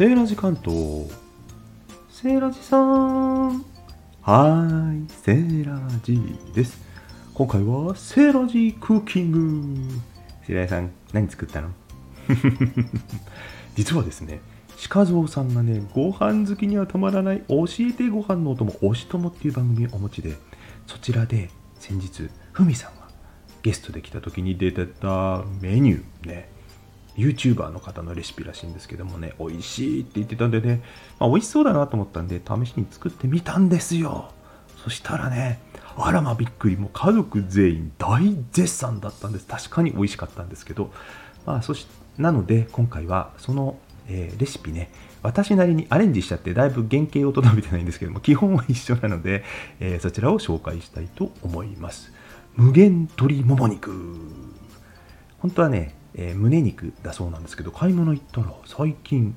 [0.00, 1.10] セーラジ関東。
[2.10, 3.62] セーラジさん。
[4.22, 6.18] はいセーラジ
[6.54, 6.80] です。
[7.34, 9.92] 今回はセーラジクッキング。
[10.46, 11.68] セーラジさん何作ったの？
[13.76, 14.40] 実はですね
[14.88, 20.34] 鹿蔵さんがねご飯好きにはたまらない教えてご飯のお供おしともっていう番組をお持ちで
[20.86, 23.08] そちらで先日ふみさんが
[23.60, 26.59] ゲストで来た時に出てたメニューね。
[27.16, 30.82] YouTuber の方のレシピらしいんですけどもね、美味しいって言ってたんでね、
[31.18, 34.32] まあ、美味しそうだなと思ったんで、試しに作ってみたんですよ。
[34.82, 35.60] そしたらね、
[35.96, 38.20] あらまびっくり、もう家族全員大
[38.52, 39.46] 絶賛だったんです。
[39.46, 40.92] 確かに美味しかったんですけど、
[41.44, 41.86] まあ、そし
[42.18, 44.90] なので今回はその、えー、レシピね、
[45.22, 49.44] 私なりにアレンジしちゃってだいぶ原型をとどめてないんですけども、基本は一緒なので、
[49.80, 52.12] えー、そちらを紹介したいと思います。
[52.56, 53.90] 無限鶏もも肉。
[55.38, 59.34] 本当はね、えー、胸肉だそうなんですけど買い物行ったら最近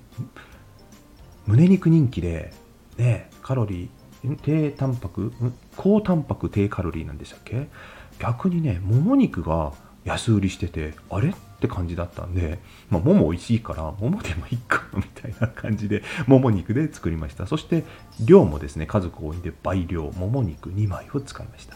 [1.46, 2.54] 胸肉人気で、
[2.98, 5.34] ね、カロリー低タンパク
[5.76, 7.68] 高タンパク低カロリーなんでしたっけ？
[8.20, 9.74] 逆にねもも肉が
[10.06, 12.60] 安売りしててあれって感じだったんで、
[12.90, 17.48] まあ、もも美味しいからももでもいいかみたいな感じでもも肉で作りました。
[17.48, 17.84] そして
[18.24, 21.76] 量もですね家族多いんで倍量もも肉2枚を使いました。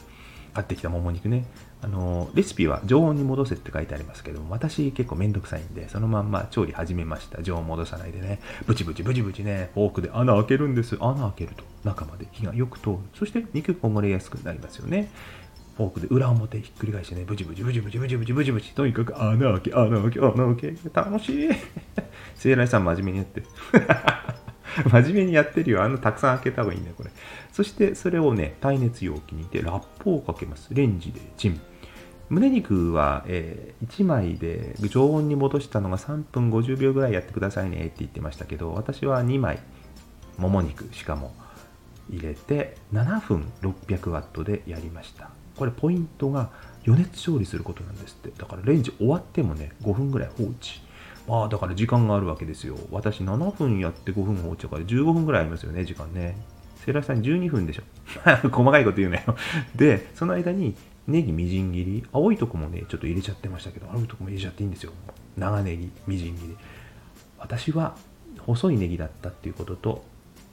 [0.53, 1.45] 買ってきたもも肉ね。
[1.81, 7.41] あのレシピは常温に戻せって書いてありますけども私結構めんどくさいんでそのまんま調理始めました。
[7.43, 8.39] 常温戻さないでね。
[8.65, 9.69] ブチブチブチブチね。
[9.73, 10.97] フォークで穴開けるんです。
[10.99, 12.97] 穴開けると中まで火がよく通る。
[13.13, 15.09] そして肉こぼれやすくなりますよね。
[15.77, 17.23] フォークで裏表ひっくり返してね。
[17.25, 18.51] ブチブチブチブチブチブチブチ。
[18.51, 20.75] ブチとにかく穴開け穴開け穴開け。
[20.93, 21.49] 楽しい。
[22.35, 23.43] 聖来さん真面目にやって
[24.89, 25.83] 真面目にやってるよ。
[25.83, 27.09] あの、たくさん開けた方がいいんだよ、これ。
[27.51, 30.73] そして、それをね、耐熱容器に入れて、ラップをかけます。
[30.73, 31.59] レンジでチン。
[32.29, 39.59] 胸肉は、えー、1枚で常温に戻したのが3分50秒ぐらいやってくださいねって言ってましたけど、私は2枚、
[40.37, 41.33] もも肉しかも
[42.09, 45.29] 入れて、7分600ワットでやりました。
[45.55, 46.51] これポイントが
[46.85, 48.31] 余熱調理することなんですって。
[48.37, 50.81] だからレンジ終わってもね、5分ぐらい放置。
[51.27, 52.77] まあだから時間があるわけですよ。
[52.89, 56.37] 私7分やって5分放置とかで15分ぐらいありますよね、時間ね。
[56.85, 57.83] セーラーさん12分でしょ。
[58.49, 59.35] 細かいこと言うなよ。
[59.75, 60.75] で、その間に
[61.07, 64.93] ネギみじん切り、青いとこもね、ちょっと入れちゃってましたけど、青いとこも入れちゃっていいんですよ。
[65.37, 66.57] 長ネギ、みじん切り。
[67.37, 67.95] 私は
[68.39, 70.05] 細いネギだったっていうことと、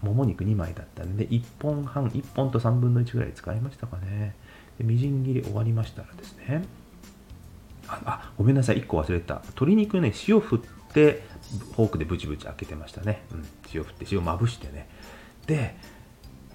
[0.03, 4.35] もも肉2枚だったんで、1本半、1本と3分の1ぐらい使いましたかね。
[4.79, 6.65] でみじん切り終わりましたらですね、
[8.05, 8.79] あごめんなさい。
[8.79, 9.37] 1個忘れた。
[9.47, 11.23] 鶏肉ね塩振って
[11.75, 14.89] フォークでブチブチ開けてましたね、うん、塩振って塩まぶしてね。
[15.47, 15.77] で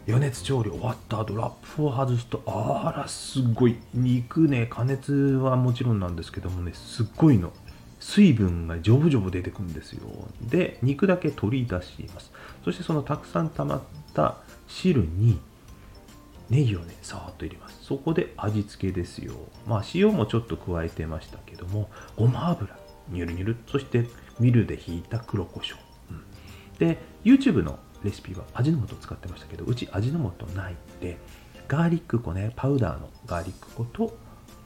[0.07, 3.78] 余熱調理終わった後ラップを外すとあらすごい。
[3.94, 7.53] 肉ね加熱はもちろんなんですけどもねすっごいの。
[7.99, 10.07] 水分がジョブジョブ出てくるんですよ。
[10.41, 12.31] で肉だけ取り出します。
[12.63, 13.81] そしてそのたくさん溜まっ
[14.13, 15.38] た汁に
[16.49, 17.83] ネギをねさーっと入れます。
[17.83, 19.33] そこで味付けですよ。
[19.67, 22.77] まあ塩もちょっと加えてましたけどもごま油。
[23.09, 23.57] ニュルニュル。
[23.67, 24.05] そして
[24.39, 25.75] ミルでひいた黒胡椒、
[26.09, 26.23] うん、
[26.79, 31.17] で YouTube のレシピは味の素を使ってましたけどうち味の素ないんで
[31.67, 34.17] ガーリック粉ねパウダーのガーリック粉と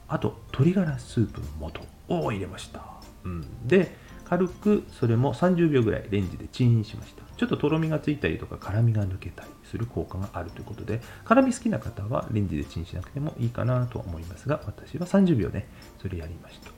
[0.08, 1.72] あと鶏ガラスープの
[2.08, 2.82] 素を入れました、
[3.24, 3.96] うん、で
[4.26, 7.23] 軽くそれも30秒ぐらいレンジでチンしました。
[7.38, 15.68] ちょっととろみがついたりとか辛みが抜けたりする効果があるということで辛み好きな方はレンジでチンしなくてもいいかなと思いますが私は30秒ね
[16.02, 16.72] それやりました。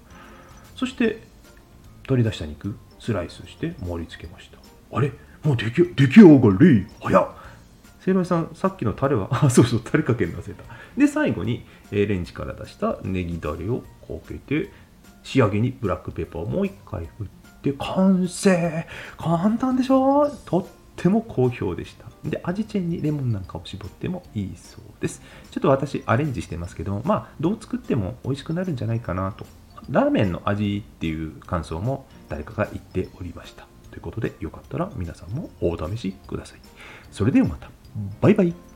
[0.75, 1.21] そして
[2.07, 4.57] 取り出した肉スライスして盛り付けました。
[4.95, 5.11] あれ？
[5.43, 6.87] もう出来出来上がり。
[7.01, 7.29] 早っ。
[8.05, 10.63] せいろいさん、さっきのタレは、 あ、そうそう、タレかけるの忘れた。
[10.95, 14.69] で、最後に、え、レンジから出したネギだれをかけて、
[15.23, 17.27] 仕上げにブラックペッパーをもう一回振っ
[17.71, 18.87] て完成。
[19.17, 20.29] 簡単でしょ？
[20.45, 20.65] とっ
[20.95, 22.05] ても好評でした。
[22.23, 25.21] で味チェンにレモンなんかを絞ってもいいそうです。
[25.51, 29.45] ちょっと私アレンジしてますけどまあどう作っても美味しくなるんじゃないかなと。
[29.89, 33.67] ラーメンの味っていう感想も誰かが言っておりました。
[33.91, 36.59] ということでよかったら皆さんもお試しください。
[37.11, 37.69] それではまた。
[38.21, 38.74] バイバイ。